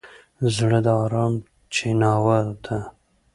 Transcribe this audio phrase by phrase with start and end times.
[0.55, 1.33] زړه د ارام
[1.73, 2.79] چیناوه ده.